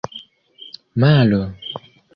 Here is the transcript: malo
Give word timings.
malo 1.01 1.41